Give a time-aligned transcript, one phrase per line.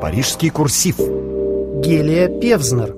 [0.00, 0.96] Парижский курсив.
[0.98, 2.94] Гелия Певзнер.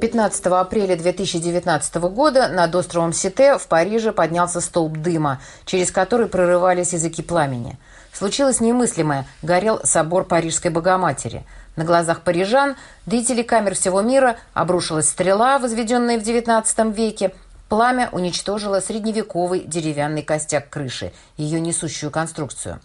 [0.00, 6.92] 15 апреля 2019 года над островом Сите в Париже поднялся столб дыма, через который прорывались
[6.92, 7.78] языки пламени.
[8.12, 9.26] Случилось немыслимое.
[9.42, 11.44] Горел собор Парижской Богоматери.
[11.76, 17.34] На глазах парижан, да и телекамер всего мира обрушилась стрела, возведенная в XIX веке.
[17.68, 22.80] Пламя уничтожило средневековый деревянный костяк крыши, ее несущую конструкцию.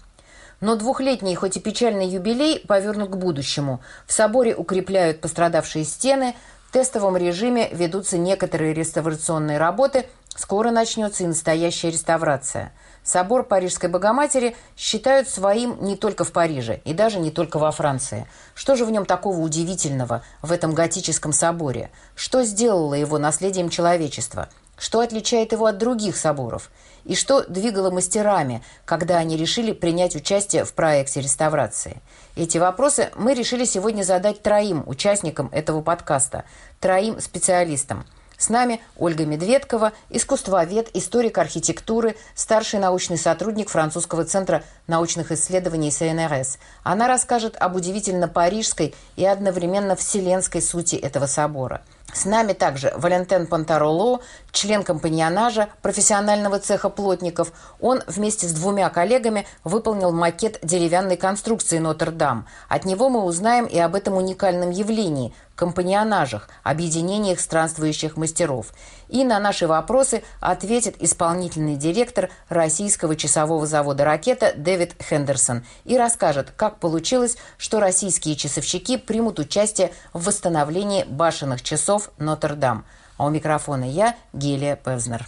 [0.62, 3.82] Но двухлетний, хоть и печальный юбилей, повернут к будущему.
[4.06, 6.36] В соборе укрепляют пострадавшие стены,
[6.70, 12.71] в тестовом режиме ведутся некоторые реставрационные работы, скоро начнется и настоящая реставрация.
[13.04, 18.28] Собор Парижской Богоматери считают своим не только в Париже и даже не только во Франции.
[18.54, 21.89] Что же в нем такого удивительного в этом готическом соборе?
[22.15, 24.48] Что сделало его наследием человечества?
[24.78, 26.71] Что отличает его от других соборов?
[27.04, 32.02] И что двигало мастерами, когда они решили принять участие в проекте реставрации?
[32.36, 36.45] Эти вопросы мы решили сегодня задать троим участникам этого подкаста,
[36.80, 38.06] троим специалистам.
[38.38, 46.58] С нами Ольга Медведкова, искусствовед, историк архитектуры, старший научный сотрудник французского центра научных исследований СНРС.
[46.82, 53.48] Она расскажет об удивительно парижской и одновременно вселенской сути этого собора– с нами также Валентин
[53.48, 57.54] Пантароло, член компаньонажа профессионального цеха плотников.
[57.80, 62.48] Он вместе с двумя коллегами выполнил макет деревянной конструкции Нотр-Дам.
[62.67, 68.73] От него мы узнаем и об этом уникальном явлении– компаньонажах, объединениях странствующих мастеров.
[69.09, 76.52] И на наши вопросы ответит исполнительный директор российского часового завода «Ракета» Дэвид Хендерсон и расскажет,
[76.56, 82.86] как получилось, что российские часовщики примут участие в восстановлении башенных часов Нотр-Дам.
[83.18, 85.26] А у микрофона я, Гелия Певзнер.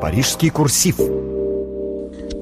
[0.00, 1.17] Парижский курсив.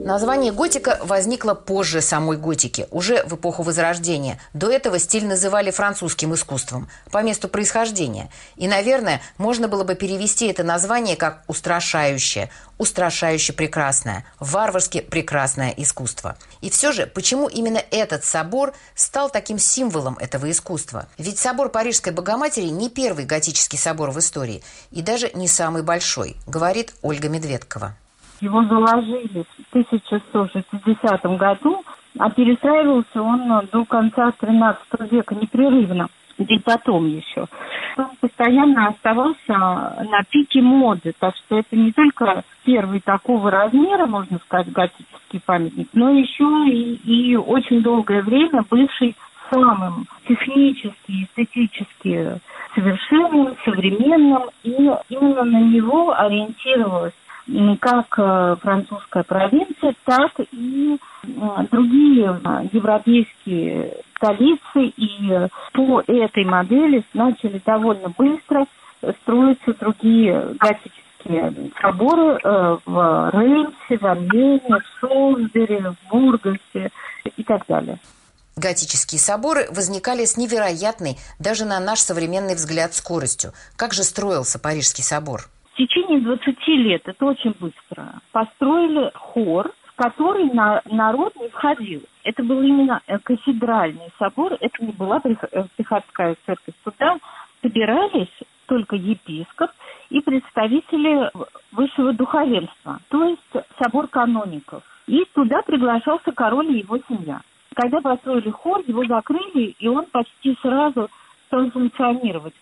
[0.07, 4.39] Название готика возникло позже самой готики, уже в эпоху Возрождения.
[4.55, 8.31] До этого стиль называли французским искусством, по месту происхождения.
[8.55, 16.37] И, наверное, можно было бы перевести это название как «устрашающее», «устрашающе прекрасное», «варварски прекрасное искусство».
[16.61, 21.09] И все же, почему именно этот собор стал таким символом этого искусства?
[21.19, 24.62] Ведь собор Парижской Богоматери не первый готический собор в истории,
[24.93, 27.97] и даже не самый большой, говорит Ольга Медведкова.
[28.41, 31.82] Его заложили в 1160 году,
[32.19, 36.08] а перестраивался он до конца 13 века непрерывно,
[36.38, 37.47] и потом еще.
[37.97, 44.38] Он постоянно оставался на пике моды, так что это не только первый такого размера, можно
[44.38, 49.16] сказать, готический памятник, но еще и, и очень долгое время бывший
[49.50, 52.41] самым технически, эстетически
[52.74, 57.14] совершенным, современным, и именно на него ориентировалась
[57.81, 61.29] как э, французская провинция, так и э,
[61.71, 64.93] другие э, европейские столицы.
[64.97, 68.67] И по этой модели начали довольно быстро
[69.23, 76.91] строиться другие готические соборы в Реймсе, в Амьене, в Солсбери, в Бургасе
[77.37, 77.99] и так далее.
[78.57, 83.53] Готические соборы возникали с невероятной, даже на наш современный взгляд, скоростью.
[83.77, 85.51] Как же строился Парижский собор?
[85.76, 92.00] В течение 20 лет, это очень быстро, построили хор, в который на, народ не входил.
[92.25, 96.75] Это был именно э, кафедральный собор, это не была э, приходская церковь.
[96.82, 97.19] Туда
[97.60, 98.32] собирались
[98.65, 99.70] только епископ
[100.09, 101.31] и представители
[101.72, 104.82] высшего духовенства, то есть собор каноников.
[105.06, 107.42] И туда приглашался король и его семья.
[107.75, 111.10] Когда построили хор, его закрыли, и он почти сразу
[111.48, 112.54] стал функционировать.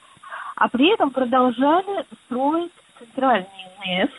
[0.57, 2.73] А при этом продолжали строить
[3.05, 3.49] центральный
[3.85, 4.11] НЭФ,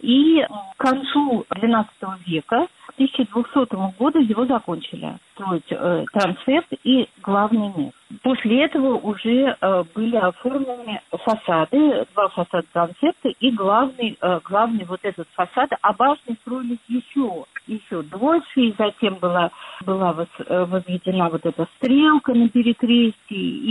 [0.00, 0.44] и
[0.76, 1.86] к концу XII
[2.26, 7.94] века, к 1200 году его закончили строить э, трансепт и главный НЭФ.
[8.22, 15.00] После этого уже э, были оформлены фасады, два фасада трансепта и главный, э, главный вот
[15.02, 19.50] этот фасад, а башни строились еще, еще дольше, и затем была,
[19.84, 23.14] была э, возведена вот эта стрелка на перекрестии,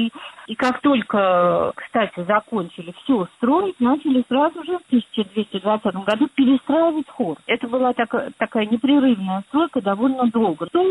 [0.06, 0.12] и,
[0.48, 7.38] и как только, кстати, закончили все строить, начали сразу же в 1220 году перестраивать хор.
[7.48, 10.68] Это была так, такая непрерывная стройка довольно долго.
[10.72, 10.84] То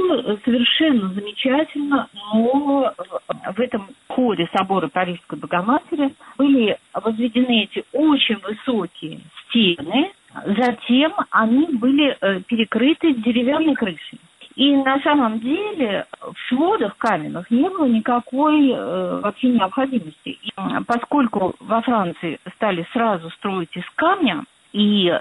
[0.45, 2.93] совершенно замечательно, но
[3.51, 10.13] в этом ходе собора Парижской Богоматери были возведены эти очень высокие стены,
[10.47, 14.21] затем они были э, перекрыты деревянной крышей.
[14.55, 20.29] И на самом деле в сводах каменных не было никакой э, вообще необходимости.
[20.29, 20.51] И,
[20.87, 25.13] поскольку во Франции стали сразу строить из камня, и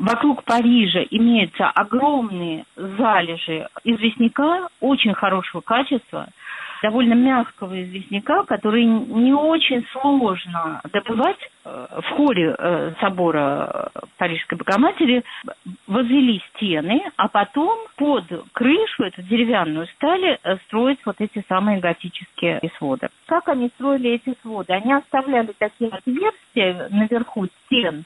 [0.00, 6.28] вокруг Парижа имеются огромные залежи известняка очень хорошего качества–
[6.82, 11.38] довольно мягкого известняка, который не очень сложно добывать.
[11.64, 15.22] Э, в хоре э, собора Парижской Богоматери
[15.86, 22.60] возвели стены, а потом под крышу, эту деревянную, стали э, строить вот эти самые готические
[22.78, 23.08] своды.
[23.26, 24.72] Как они строили эти своды?
[24.72, 28.04] Они оставляли такие отверстия наверху стен,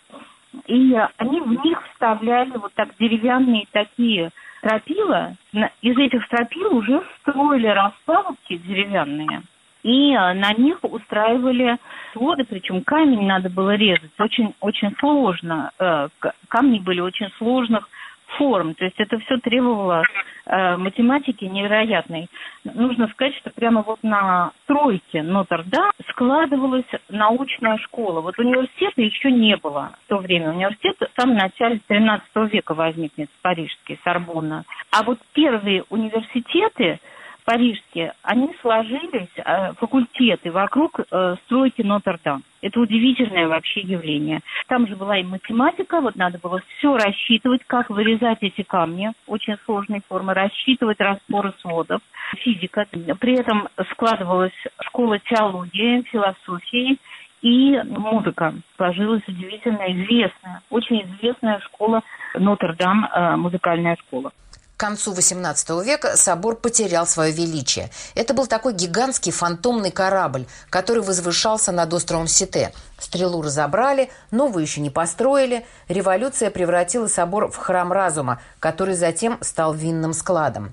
[0.67, 4.31] и они в них вставляли вот так деревянные такие
[4.65, 5.35] стропила,
[5.83, 9.43] из этих стропил уже строили распалубки деревянные.
[9.83, 11.77] И э, на них устраивали
[12.13, 14.11] своды, причем камень надо было резать.
[14.19, 15.71] Очень, очень сложно.
[15.79, 16.09] Э,
[16.49, 17.89] камни были очень сложных
[18.37, 18.75] форм.
[18.75, 20.03] То есть это все требовало
[20.47, 22.29] э, математики невероятной.
[22.65, 28.21] Нужно сказать, что прямо вот на стройке Нотр-Дам складывалась научная школа.
[28.21, 30.51] Вот университета еще не было в то время.
[30.51, 34.65] Университет в самом начале 13 века возникнет, парижский, Сорбонна.
[34.91, 37.01] А вот первые университеты
[37.45, 42.43] парижские, они сложились, э, факультеты, вокруг э, стройки Нотр-Дам.
[42.63, 44.41] Это удивительное вообще явление.
[44.69, 49.57] Там же была и математика, вот надо было все рассчитывать, как вырезать эти камни, очень
[49.65, 52.01] сложные формы, рассчитывать распоры сводов,
[52.39, 52.87] физика.
[53.21, 56.99] При этом складывалась школа теологии, философии,
[57.43, 58.55] и музыка.
[58.77, 62.03] Сложилась удивительно известная, очень известная школа
[62.35, 64.33] Нотр-Дам, э, музыкальная школа.
[64.77, 67.91] К концу XVIII века собор потерял свое величие.
[68.17, 72.73] Это был такой гигантский фантомный корабль, который возвышался над островом Сите.
[72.99, 75.65] Стрелу разобрали, новую еще не построили.
[75.87, 80.73] Революция превратила собор в храм разума, который затем стал винным складом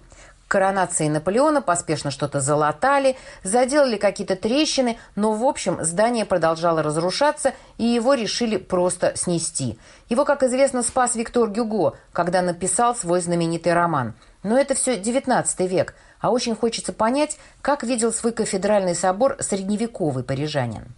[0.52, 7.86] коронации Наполеона поспешно что-то залатали, заделали какие-то трещины, но, в общем, здание продолжало разрушаться, и
[7.86, 9.80] его решили просто снести.
[10.10, 14.14] Его, как известно, спас Виктор Гюго, когда написал свой знаменитый роман.
[14.44, 20.26] Но это все XIX век, а очень хочется понять, как видел свой кафедральный собор средневековый
[20.26, 20.94] парижанин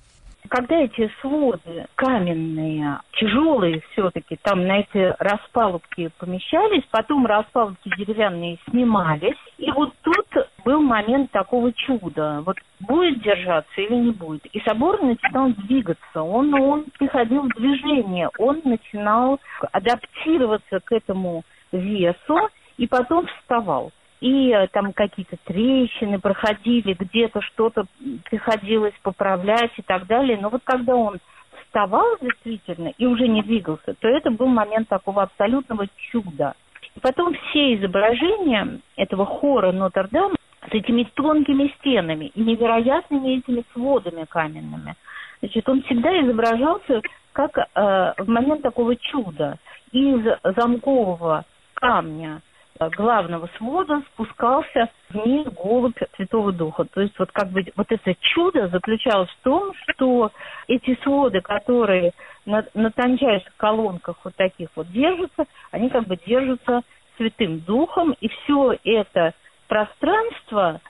[0.50, 9.38] когда эти своды каменные, тяжелые все-таки, там на эти распалубки помещались, потом распалубки деревянные снимались,
[9.57, 10.28] и вот тут
[10.66, 12.42] был момент такого чуда.
[12.45, 14.45] Вот будет держаться или не будет.
[14.48, 19.40] И собор начинал двигаться, он, он приходил в движение, он начинал
[19.72, 23.92] адаптироваться к этому весу и потом вставал
[24.23, 27.83] и э, там какие-то трещины проходили, где-то что-то
[28.23, 30.37] приходилось поправлять и так далее.
[30.41, 31.19] Но вот когда он
[31.65, 36.53] вставал действительно и уже не двигался, то это был момент такого абсолютного чуда.
[36.95, 40.35] И потом все изображения этого хора Нотр-Дам
[40.69, 44.95] с этими тонкими стенами и невероятными этими сводами каменными.
[45.41, 47.01] Значит, он всегда изображался
[47.33, 49.57] как э, в момент такого чуда
[49.91, 50.23] из
[50.55, 51.43] замкового
[51.73, 52.41] камня–
[52.79, 56.85] главного свода спускался вниз голубь Святого Духа.
[56.85, 60.31] То есть вот как бы вот это чудо заключалось в том, что
[60.67, 62.13] эти своды, которые
[62.45, 66.81] на, на тончайших колонках вот таких вот держатся, они как бы держатся
[67.17, 69.33] Святым Духом, и все это
[69.67, 70.81] пространство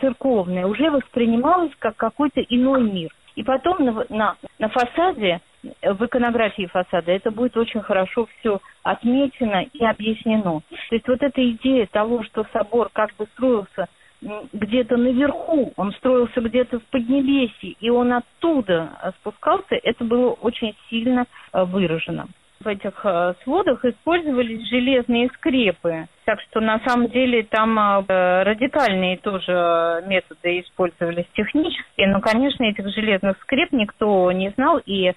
[0.00, 3.10] церковное уже воспринималось как какой-то иной мир.
[3.34, 5.40] И потом на, на, на фасаде
[5.82, 10.60] в иконографии фасада это будет очень хорошо все отмечено и объяснено.
[10.70, 13.88] То есть вот эта идея того, что собор как бы строился
[14.20, 21.26] где-то наверху, он строился где-то в Поднебесье, и он оттуда спускался, это было очень сильно
[21.52, 22.26] э, выражено
[22.60, 26.06] в этих э, сводах использовались железные скрепы.
[26.24, 32.08] Так что на самом деле там э, радикальные тоже методы использовались технические.
[32.08, 35.12] Но, конечно, этих железных скреп никто не знал, и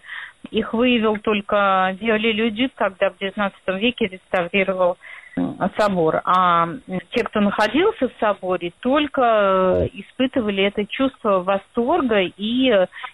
[0.51, 4.97] их выявил только Виоли Людик, когда в XIX веке реставрировал
[5.77, 6.21] собор.
[6.25, 12.71] А те, кто находился в соборе, только э, испытывали это чувство восторга и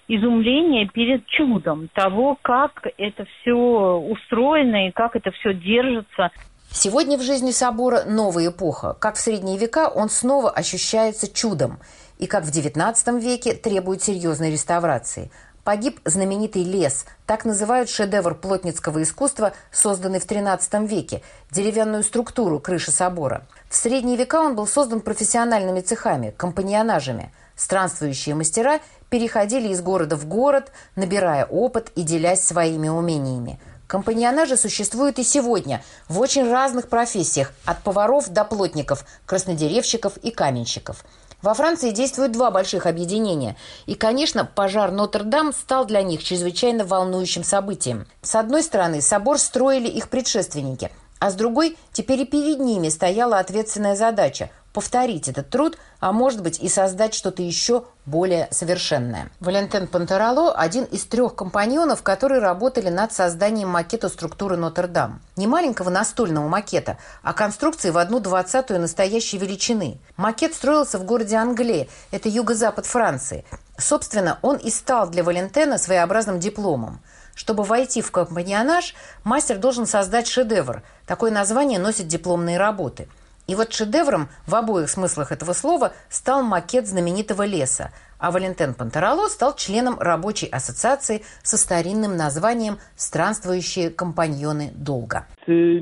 [0.08, 6.32] изумления перед чудом того, как это все устроено и как это все держится.
[6.72, 8.96] Сегодня в жизни собора новая эпоха.
[9.00, 11.77] Как в средние века он снова ощущается чудом.
[12.17, 15.32] И как в XIX веке требует серьезной реставрации–
[15.65, 22.91] Погиб знаменитый лес, так называют шедевр плотницкого искусства, созданный в XIII веке, деревянную структуру крыши
[22.91, 23.48] собора.
[23.67, 27.34] В средние века он был создан профессиональными цехами, компаньонажами.
[27.55, 28.79] Странствующие мастера
[29.10, 33.60] переходили из города в город, набирая опыт и делясь своими умениями.
[33.88, 41.03] Компаньонажи существуют и сегодня в очень разных профессиях, от поваров до плотников, краснодеревщиков и каменщиков–
[41.45, 43.55] Во Франции действуют два больших объединения.
[43.85, 48.07] И, конечно, пожар Нотр-Дам стал для них чрезвычайно волнующим событием.
[48.23, 53.37] С одной стороны, собор строили их предшественники, а с другой, теперь и перед ними стояла
[53.37, 59.32] ответственная задача повторить этот труд, а может быть и создать что-то еще более совершенное.
[59.39, 65.22] Валентин Пантерало– один из трех компаньонов, которые работали над созданием макета структуры Нотр-Дам.
[65.38, 69.98] Не маленького настольного макета, а конструкции в одну двадцатую настоящей величины.
[70.17, 73.46] Макет строился в городе Англии, это юго-запад Франции.
[73.77, 77.00] Собственно, он и стал для Валентена своеобразным дипломом.
[77.34, 80.84] Чтобы войти в компаньонаж, мастер должен создать шедевр.
[81.08, 83.08] Такое название носят дипломные работы–
[83.47, 89.27] и вот шедевром в обоих смыслах этого слова стал макет знаменитого леса, а Валентен Пантерало
[89.27, 95.27] стал членом рабочей ассоциации со старинным названием «Странствующие компаньоны долга».
[95.47, 95.79] Euh,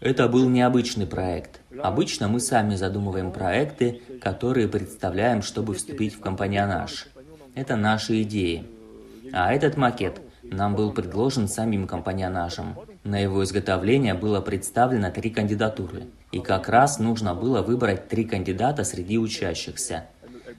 [0.00, 1.60] Это был необычный проект.
[1.82, 7.06] Обычно мы сами задумываем проекты, которые представляем, чтобы вступить в компаньонаж.
[7.54, 8.66] Это наши идеи.
[9.32, 10.20] А этот макет–
[10.50, 12.76] нам был предложен самим компаньонажем.
[13.02, 18.84] На его изготовление было представлено три кандидатуры, и как раз нужно было выбрать три кандидата
[18.84, 20.06] среди учащихся.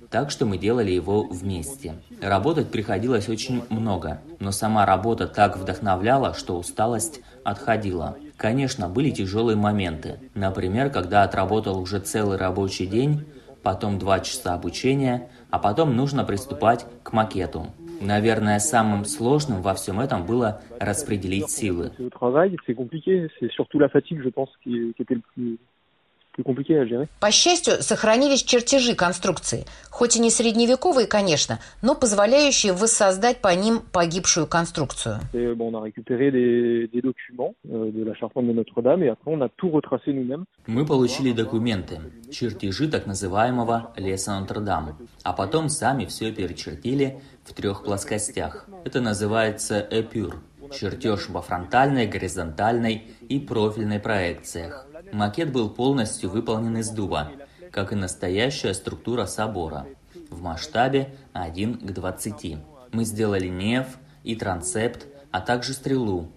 [0.09, 1.95] Так что мы делали его вместе.
[2.21, 8.17] Работать приходилось очень много, но сама работа так вдохновляла, что усталость отходила.
[8.37, 10.19] Конечно, были тяжелые моменты.
[10.33, 13.25] Например, когда отработал уже целый рабочий день,
[13.63, 17.67] потом два часа обучения, а потом нужно приступать к макету.
[18.01, 21.91] Наверное, самым сложным во всем этом было распределить силы.
[27.19, 33.79] По счастью, сохранились чертежи конструкции, хоть и не средневековые, конечно, но позволяющие воссоздать по ним
[33.91, 35.19] погибшую конструкцию.
[35.33, 35.55] Euh,
[40.67, 41.99] Мы получили документы,
[42.31, 48.67] чертежи так называемого леса Нотр-Дам, а потом сами все перечертили в трех плоскостях.
[48.83, 50.35] Это называется эпюр–
[50.71, 54.87] чертеж во фронтальной, горизонтальной и профильной проекциях.
[55.11, 57.31] Макет был полностью выполнен из дуба,
[57.71, 59.87] как и настоящая структура собора,
[60.29, 62.57] в масштабе 1 к 20.
[62.91, 66.31] Мы сделали неф и трансепт, а также стрелу.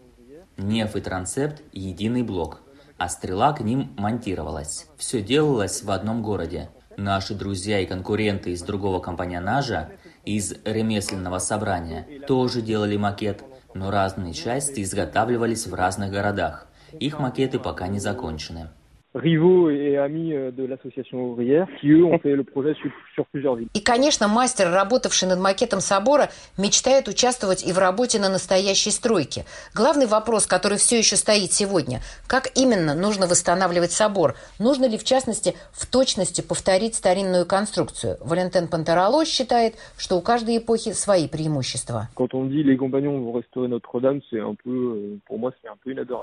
[0.56, 2.60] Неф и трансепт– единый блок,
[2.96, 4.86] а стрела к ним монтировалась.
[4.96, 6.70] Все делалось в одном городе.
[6.96, 9.90] Наши друзья и конкуренты из другого компаньонажа,
[10.24, 13.44] из ремесленного собрания, тоже делали макет,
[13.74, 16.67] но разные части изготавливались в разных городах.
[16.92, 18.70] Их макеты пока не закончены.
[19.14, 23.24] Rivaux et amis euh, de l'association ouvrière, qui eux ont fait le projet sur, sur
[23.26, 23.68] plusieurs villes.
[23.74, 29.44] И, конечно, мастер, работавший над макетом собора, мечтает участвовать и в работе на настоящей стройке.
[29.74, 34.34] Главный вопрос, который все еще стоит сегодня, как именно нужно восстанавливать собор?
[34.58, 38.18] Нужно ли, в частности, в точности повторить старинную конструкцию?
[38.20, 42.08] Валентин Пантерало считает, что у каждой эпохи свои преимущества.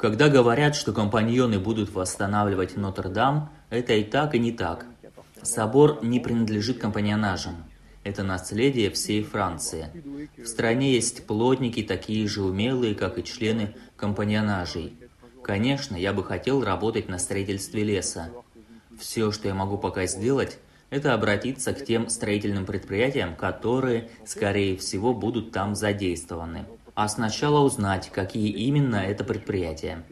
[0.01, 4.85] Когда говорят, что компаньоны будут восстанавливать Нотр-Дам– это и так, и не так.
[5.41, 7.65] Собор не принадлежит компаньонажам.
[8.03, 9.87] Это наследие всей Франции.
[10.37, 14.97] В стране есть плотники, такие же умелые, как и члены компаньонажей.
[15.43, 18.29] Конечно, я бы хотел работать на строительстве леса.
[18.99, 25.13] Все, что я могу пока сделать, это обратиться к тем строительным предприятиям, которые, скорее всего,
[25.13, 26.65] будут там задействованы.
[26.93, 30.03] А сначала узнать, какие именно это предприятия.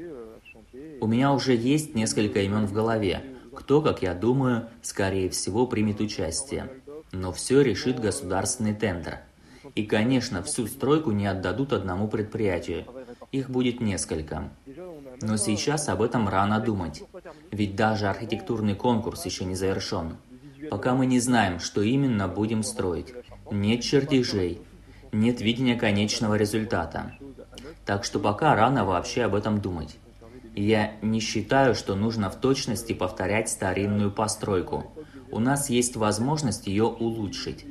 [1.04, 6.00] У меня уже есть несколько имен в голове, кто, как я думаю, скорее всего примет
[6.00, 6.70] участие.
[7.12, 9.20] Но все решит государственный тендер.
[9.76, 12.86] И, конечно, всю стройку не отдадут одному предприятию.
[13.34, 14.50] Их будет несколько.
[15.22, 17.04] Но сейчас об этом рано думать.
[17.52, 20.16] Ведь даже архитектурный конкурс еще не завершен.
[20.70, 23.14] Пока мы не знаем, что именно будем строить.
[23.52, 24.62] Нет чертежей,
[25.12, 27.12] нет видения конечного результата.
[27.84, 29.98] Так что пока рано вообще об этом думать.
[30.56, 34.86] Я не считаю, что нужно в точности повторять старинную постройку.
[35.32, 37.66] У нас есть возможность ее улучшить.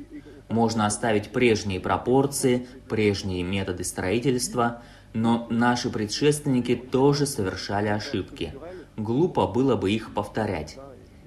[0.49, 4.81] Можно оставить прежние пропорции, прежние методы строительства,
[5.13, 8.53] но наши предшественники тоже совершали ошибки.
[8.97, 10.77] Глупо было бы их повторять.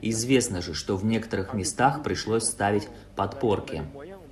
[0.02, 3.82] Известно же, что в некоторых местах пришлось ставить подпорки.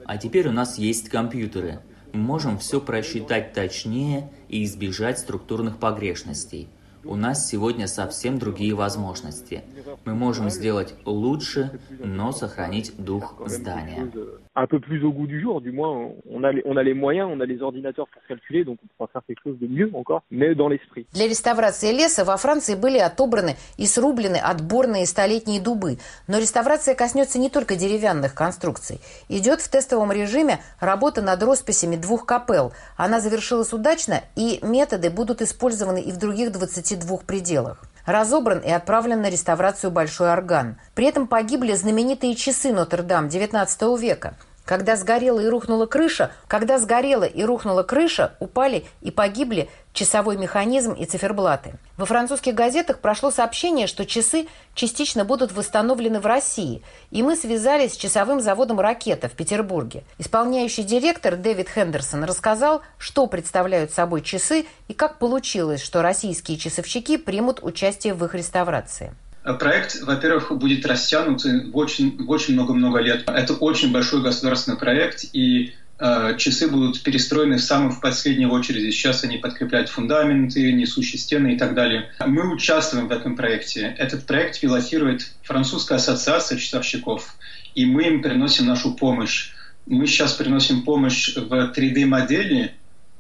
[0.05, 1.81] А теперь у нас есть компьютеры.
[2.13, 6.69] Мы можем все просчитать точнее и избежать структурных погрешностей.
[7.05, 9.65] У нас сегодня совсем другие возможности.
[10.05, 14.11] Мы можем сделать лучше, но сохранить дух здания.
[14.57, 15.61] Un peu plus au goût du jour.
[15.61, 18.65] Du moins, on a, les, on a les moyens, on a les ordinateurs pour calculer,
[18.65, 21.07] donc on pourra faire quelque chose de mieux encore, mais dans l'esprit.
[21.13, 25.99] Для реставрации леса во Франции были отобраны и срублены отборные столетние дубы.
[26.29, 29.01] Но реставрация коснется не только деревянных конструкций.
[29.29, 32.73] Идет в тестовом режиме работа над росписями двух капел.
[32.97, 39.23] Она завершилась удачно, и методы будут использованы и в других 22 пределах разобран и отправлен
[39.23, 40.77] на реставрацию большой орган.
[40.95, 44.35] При этом погибли знаменитые часы Нотр-Дам XIX века.
[44.65, 50.93] Когда сгорела и рухнула крыша, когда сгорела и рухнула крыша, упали и погибли часовой механизм
[50.93, 51.75] и циферблаты.
[51.97, 57.93] Во французских газетах прошло сообщение, что часы частично будут восстановлены в России, и мы связались
[57.93, 60.03] с часовым заводом «Ракета» в Петербурге.
[60.19, 67.17] Исполняющий директор Дэвид Хендерсон рассказал, что представляют собой часы и как получилось, что российские часовщики
[67.17, 69.15] примут участие в их реставрации.
[69.45, 73.25] Проект, во-первых, будет растянут в очень, в очень много-много лет.
[73.27, 78.95] Это очень большой государственный проект, и э, часы будут перестроены в самую в последнюю очередь.
[78.95, 82.11] Сейчас они подкрепляют фундаменты, несущие стены и так далее.
[82.25, 83.95] Мы участвуем в этом проекте.
[83.99, 87.37] Этот проект пилотирует Французская ассоциация часовщиков,
[87.75, 89.53] и мы им приносим нашу помощь.
[89.85, 92.73] Мы сейчас приносим помощь в 3D-модели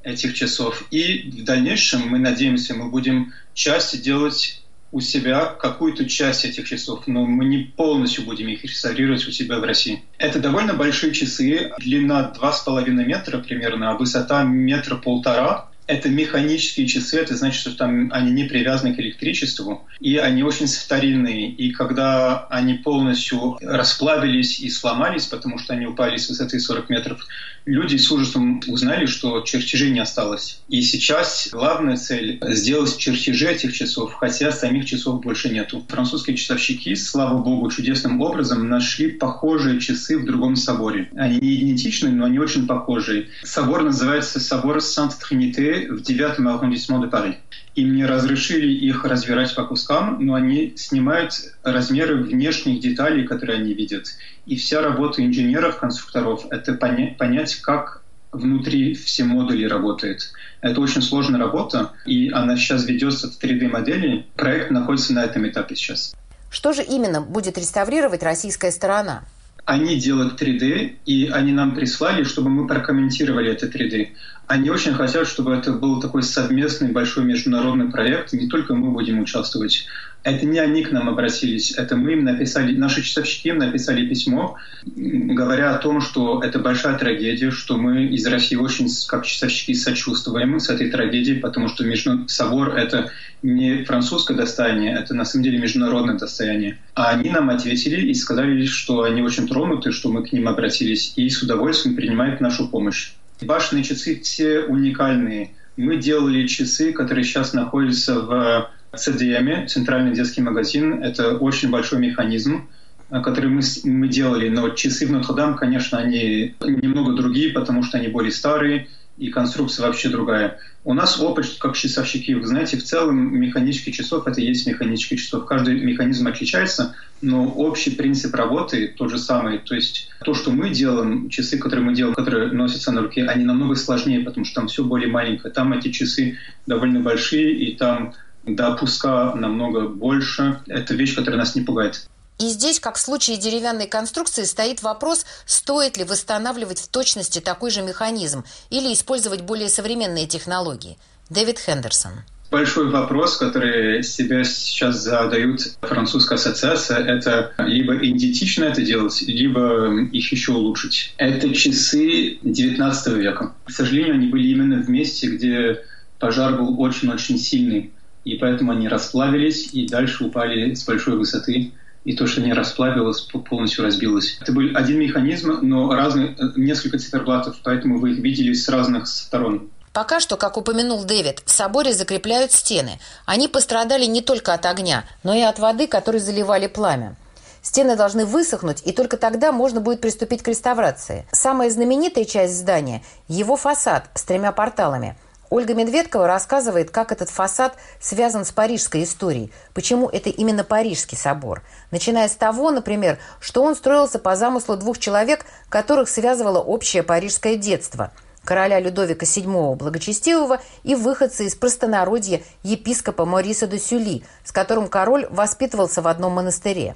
[0.02, 4.63] этих часов, и в дальнейшем, мы надеемся, мы будем часть делать
[4.95, 9.59] у себя какую-то часть этих часов, но мы не полностью будем их реставрировать у себя
[9.59, 10.05] в России.
[10.19, 17.19] Это довольно большие часы, длина 2,5 метра примерно, а высота метра полтора это механические часы,
[17.19, 21.50] это значит, что там они не привязаны к электричеству, и они очень старинные.
[21.50, 27.26] И когда они полностью расплавились и сломались, потому что они упали с высоты 40 метров,
[27.67, 30.62] люди с ужасом узнали, что чертежей не осталось.
[30.69, 35.85] И сейчас главная цель— сделать чертежи этих часов, хотя самих часов больше нету.
[35.88, 41.11] Французские часовщики, слава богу, чудесным образом нашли похожие часы в другом соборе.
[41.14, 43.29] Они не идентичны, но они очень похожие.
[43.43, 47.37] Собор называется собор Сант-Тринité в 9 аррondissement de Paris.
[47.75, 53.75] И мне разрешили их разбирать по кускам, но они снимают размеры внешних деталей, которые они
[53.75, 54.07] видят.
[54.47, 58.02] И вся работа инженеров, конструкторов— это понять, понять как
[58.33, 60.33] внутри все модули работает.
[60.61, 64.26] Это очень сложная работа, и она сейчас ведется в 3D-модели.
[64.37, 66.15] Проект находится на этом этапе сейчас.
[66.50, 69.25] Что же именно будет реставрировать российская сторона?
[69.65, 74.09] Они делают 3D, и они нам прислали, чтобы мы прокомментировали это 3D.
[74.47, 78.35] Они очень хотят, чтобы это был такой совместный большой международный проект.
[78.35, 79.87] Не только мы будем участвовать.
[80.25, 84.56] Это не они к нам обратились, это мы им написали, наши часовщики им написали письмо,
[84.87, 90.58] говоря о том, что это большая трагедия, что мы из России очень, как часовщики, сочувствуем
[90.58, 92.26] с этой трагедией, потому что между...
[92.26, 93.10] собор— это
[93.43, 96.78] не французское достояние, это на самом деле международное достояние.
[96.95, 101.13] А они нам ответили и сказали, что они очень тронуты, что мы к ним обратились,
[101.17, 103.13] и с удовольствием принимают нашу помощь.
[103.43, 105.50] Башенные часы все уникальные.
[105.76, 111.02] Мы делали часы, которые сейчас находятся в CDM, Центральный детский магазин.
[111.02, 112.69] Это очень большой механизм,
[113.11, 114.49] который мы, мы делали.
[114.49, 119.87] Но часы в Нотр-Дам, конечно, они немного другие, потому что они более старые, и конструкция
[119.87, 120.59] вообще другая.
[120.83, 122.33] У нас опыт как часовщики.
[122.33, 125.47] Вы знаете, в целом механический часов— это и есть механический часов.
[125.47, 129.59] Каждый механизм отличается, но общий принцип работы тот же самый.
[129.59, 133.45] То есть то, что мы делаем, часы, которые мы делаем, которые носятся на руке, они
[133.45, 135.54] намного сложнее, потому что там все более маленькое.
[135.54, 138.15] Там эти часы довольно большие, и там
[138.47, 140.61] до пуска намного больше.
[140.67, 142.09] Это вещь, которая нас не пугает.
[142.39, 147.71] И здесь, как в случае деревянной конструкции, стоит вопрос, стоит ли восстанавливать в точности такой
[147.71, 150.99] же механизм или использовать более современные технологии.
[151.30, 152.13] Дэвид Хендерсон.
[152.50, 160.30] Большой вопрос, который себе сейчас задают французская ассоциация, это либо идентично это делать, либо их
[160.30, 161.15] еще улучшить.
[161.17, 163.54] Это часы 19 века.
[163.65, 165.83] К сожалению, они были именно в месте, где
[166.19, 167.93] пожар был очень-очень сильный.
[168.25, 171.73] И поэтому они расплавились и дальше упали с большой высоты
[172.04, 174.39] и то, что не расплавилось, полностью разбилось.
[174.41, 179.71] Это был один механизм, но разные, несколько циферблатов, поэтому вы их видели с разных сторон.
[179.93, 182.99] Пока что, как упомянул Дэвид, в соборе закрепляют стены.
[183.26, 187.17] Они пострадали не только от огня, но и от воды, которые заливали пламя.
[187.63, 191.26] Стены должны высохнуть, и только тогда можно будет приступить к реставрации.
[191.32, 195.17] Самая знаменитая часть здания– его фасад с тремя порталами–
[195.50, 201.63] Ольга Медведкова рассказывает, как этот фасад связан с парижской историей, почему это именно Парижский собор.
[201.91, 207.57] Начиная с того, например, что он строился по замыслу двух человек, которых связывало общее парижское
[207.57, 208.13] детство–
[208.45, 215.26] короля Людовика VII Благочестивого и выходца из простонародья епископа Мориса де Сюли, с которым король
[215.30, 216.95] воспитывался в одном монастыре.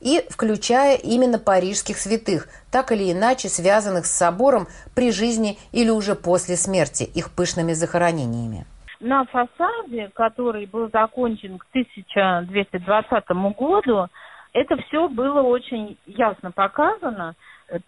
[0.00, 6.14] И включая именно парижских святых, так или иначе связанных с собором при жизни или уже
[6.14, 8.66] после смерти, их пышными захоронениями.
[9.00, 14.08] На фасаде, который был закончен к 1220 году,
[14.52, 17.34] это все было очень ясно показано.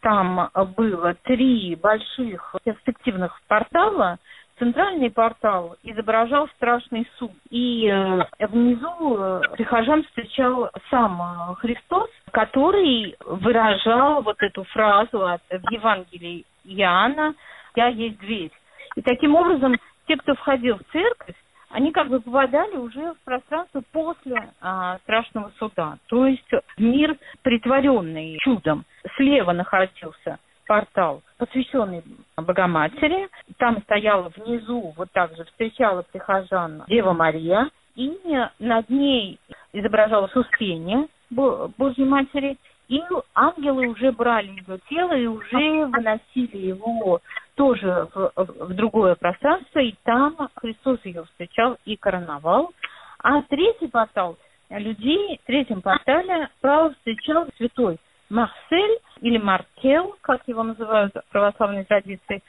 [0.00, 4.18] Там было три больших перспективных портала.
[4.60, 7.32] Центральный портал изображал страшный суд.
[7.48, 15.40] И э, внизу э, прихожан встречал сам э, Христос, который выражал вот эту фразу от,
[15.48, 17.34] в Евангелии Иоанна
[17.74, 18.50] «Я есть дверь».
[18.96, 21.36] И таким образом те, кто входил в церковь,
[21.70, 25.96] они как бы попадали уже в пространство после а, страшного суда.
[26.08, 28.84] То есть мир, притворенный чудом.
[29.16, 30.38] Слева находился
[30.70, 32.04] портал, посвященный
[32.36, 33.28] Богоматери.
[33.58, 37.68] Там стояла внизу, вот так же встречала прихожан Дева Мария.
[37.96, 38.16] И
[38.60, 39.40] над ней
[39.72, 42.56] изображалось Успение Божьей Матери.
[42.86, 43.02] И
[43.34, 47.20] ангелы уже брали его тело и уже выносили его
[47.56, 52.70] тоже в, в другое пространство, и там Христос ее встречал и короновал.
[53.18, 54.36] А третий портал
[54.70, 57.98] людей, в третьем портале право встречал святой
[58.30, 62.42] Марсель или Маркел, как его называют в православной традиции,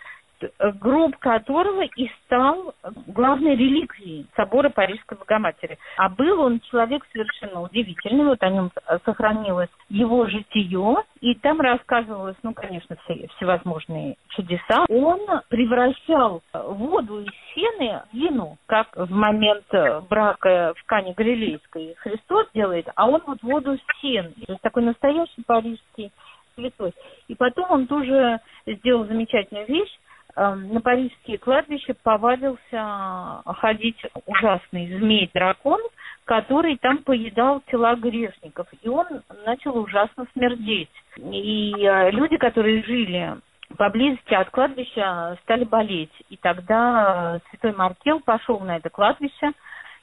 [0.79, 2.73] гроб которого и стал
[3.07, 5.77] главной реликвией собора Парижской Богоматери.
[5.97, 8.71] А был он человек совершенно удивительный, вот о нем
[9.05, 14.85] сохранилось его житие, и там рассказывалось, ну, конечно, все, всевозможные чудеса.
[14.89, 19.65] Он превращал воду из сены в вино, как в момент
[20.09, 24.33] брака в Кане Галилейской Христос делает, а он вот воду с сен.
[24.61, 26.11] Такой настоящий парижский
[26.55, 26.93] святой.
[27.27, 29.91] И потом он тоже сделал замечательную вещь,
[30.35, 35.81] на парижские кладбища повадился ходить ужасный змей-дракон,
[36.25, 38.67] который там поедал тела грешников.
[38.81, 39.05] И он
[39.45, 40.89] начал ужасно смердеть.
[41.17, 43.35] И э, люди, которые жили
[43.77, 46.13] поблизости от кладбища, стали болеть.
[46.29, 49.51] И тогда святой Маркел пошел на это кладбище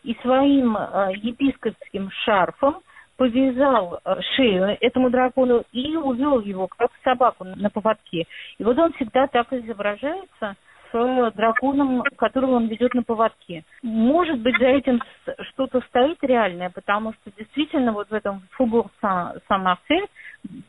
[0.03, 2.83] и своим э, епископским шарфом
[3.19, 8.25] повязал э, шею этому дракону и увел его, как собаку на поводке.
[8.59, 10.55] И вот он всегда так изображается
[10.91, 13.65] с драконом, которого он ведет на поводке.
[13.83, 15.03] Может быть, за этим
[15.51, 20.07] что-то стоит реальное, потому что действительно вот в этом фугур Сан-Марсель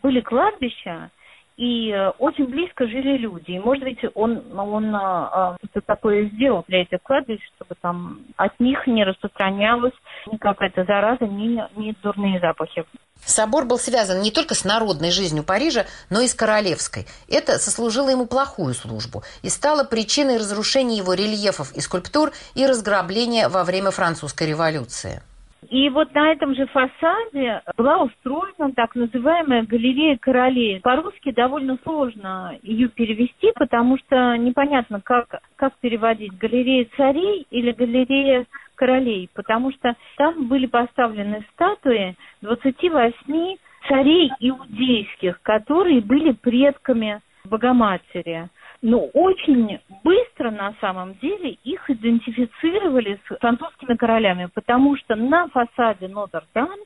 [0.01, 1.11] были кладбища,
[1.59, 3.51] и э, очень близко жили люди.
[3.51, 8.57] И, может быть, он, он а, что-то такое сделал для этих кладбищ, чтобы там от
[8.61, 9.91] них не распространялась
[10.31, 12.85] ни какая-то зараза, ни, ни дурные запахи.
[13.25, 17.05] Собор был связан не только с народной жизнью Парижа, но и с королевской.
[17.27, 23.49] Это сослужило ему плохую службу и стало причиной разрушения его рельефов и скульптур и разграбления
[23.49, 25.21] во время французской революции.
[25.67, 30.79] И вот на этом же фасаде была устроена так называемая галерея королей.
[30.79, 38.45] По-русски довольно сложно ее перевести, потому что непонятно, как, как переводить галерея царей или галерея
[38.75, 48.49] королей, потому что там были поставлены статуи 28 царей иудейских, которые были предками Богоматери.
[48.81, 56.07] Но очень быстро на самом деле их идентифицировали с французскими королями, потому что на фасаде
[56.07, 56.77] Нотр-Дам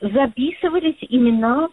[0.00, 1.68] записывались имена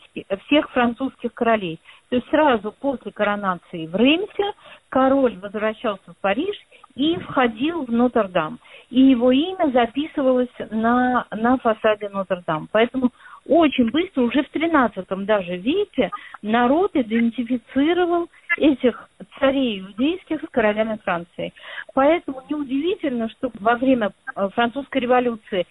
[0.46, 1.80] всех французских королей.
[2.10, 4.54] То есть сразу после коронации в Реймсе
[4.90, 6.56] король возвращался в Париж
[6.96, 8.60] и входил в Нотр-Дам.
[8.90, 12.68] И его имя записывалось на, на фасаде Нотр-Дам.
[12.72, 13.12] Поэтому
[13.50, 19.10] очень быстро, уже в 13 даже веке, народ идентифицировал этих
[19.40, 21.54] царей иудейских с королями Франции.
[21.94, 25.66] Поэтому неудивительно, что во время э, французской революции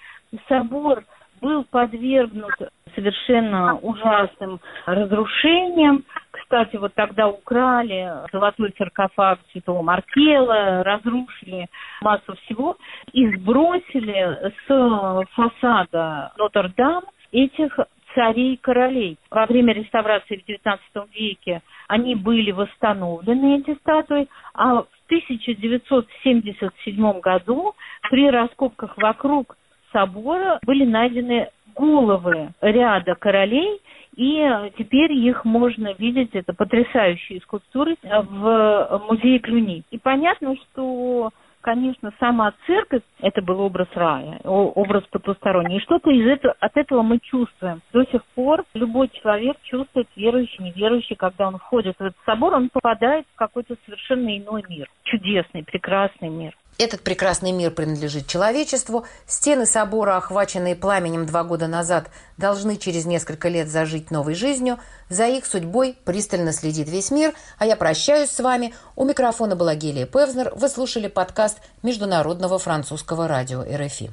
[0.48, 1.04] собор
[1.40, 2.52] был подвергнут
[2.96, 6.04] совершенно ужасным разрушениям.
[6.32, 11.68] Кстати, вот тогда украли золотой саркофаг святого Маркела, разрушили
[12.00, 12.76] массу всего
[13.12, 17.76] и сбросили с фасада Нотр-Дам этих
[18.14, 19.18] царей и королей.
[19.30, 20.78] Во время реставрации в XIX
[21.14, 27.74] веке они были восстановлены, эти статуи, а в 1977 году
[28.10, 29.56] при раскопках вокруг
[29.92, 33.80] собора были найдены головы ряда королей,
[34.16, 39.84] и теперь их можно видеть, это потрясающие скульптуры, в музее Клюни.
[39.90, 41.30] И понятно, что
[41.68, 45.76] конечно, сама церковь– это был образ рая, образ потусторонний.
[45.76, 47.83] И что-то из этого, от этого мы чувствуем.
[47.92, 52.70] До сих пор любой человек чувствует, верующий, неверующий, когда он входит в этот собор, он
[52.70, 54.88] попадает в какой-то совершенно иной мир.
[55.02, 56.57] Чудесный, прекрасный мир.
[56.78, 59.04] Этот прекрасный мир принадлежит человечеству.
[59.26, 64.78] Стены собора, охваченные пламенем два года назад, должны через несколько лет зажить новой жизнью.
[65.08, 67.34] За их судьбой пристально следит весь мир.
[67.58, 68.74] А я прощаюсь с вами.
[68.94, 70.52] У микрофона была Гелия Певзнер.
[70.54, 74.12] Вы слушали подкаст Международного французского радио РФИ.